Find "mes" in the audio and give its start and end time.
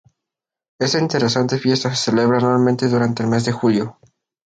3.29-3.45